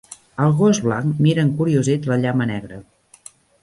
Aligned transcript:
El 0.45 0.55
gos 0.61 0.79
blanc 0.85 1.21
mira 1.27 1.45
encuriosit 1.51 2.11
la 2.13 2.21
llama 2.25 2.53
negra. 2.57 2.85